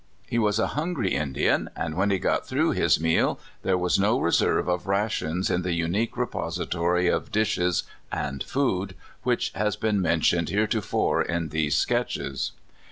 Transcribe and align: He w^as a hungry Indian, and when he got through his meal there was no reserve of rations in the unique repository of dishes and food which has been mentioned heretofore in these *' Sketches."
He 0.25 0.39
w^as 0.39 0.57
a 0.57 0.65
hungry 0.73 1.13
Indian, 1.13 1.69
and 1.75 1.93
when 1.95 2.09
he 2.09 2.17
got 2.17 2.47
through 2.47 2.71
his 2.71 2.99
meal 2.99 3.39
there 3.61 3.77
was 3.77 3.99
no 3.99 4.19
reserve 4.19 4.67
of 4.67 4.87
rations 4.87 5.51
in 5.51 5.61
the 5.61 5.73
unique 5.73 6.17
repository 6.17 7.07
of 7.07 7.31
dishes 7.31 7.83
and 8.11 8.41
food 8.43 8.95
which 9.21 9.51
has 9.53 9.75
been 9.75 10.01
mentioned 10.01 10.49
heretofore 10.49 11.21
in 11.21 11.49
these 11.49 11.75
*' 11.75 11.77
Sketches." 11.85 12.53